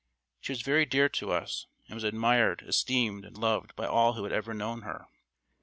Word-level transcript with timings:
She 0.39 0.51
was 0.51 0.63
very 0.63 0.87
dear 0.87 1.09
to 1.09 1.31
us, 1.31 1.67
and 1.85 1.93
was 1.93 2.03
admired, 2.03 2.63
esteemed, 2.65 3.23
and 3.23 3.37
loved 3.37 3.75
by 3.75 3.85
all 3.85 4.13
who 4.13 4.23
had 4.23 4.33
ever 4.33 4.51
known 4.51 4.81
her. 4.81 5.05